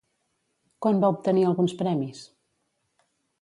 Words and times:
Quan 0.85 1.01
va 1.03 1.11
obtenir 1.17 1.43
alguns 1.51 1.75
premis? 1.83 2.23